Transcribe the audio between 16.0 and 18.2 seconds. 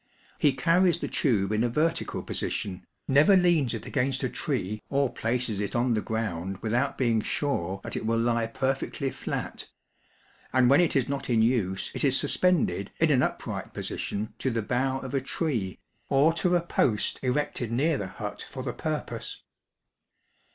or to a post erected near the